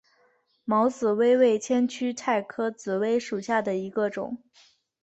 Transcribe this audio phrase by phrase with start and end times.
[0.65, 4.41] 毛紫薇为千屈菜科紫薇属下的一个种。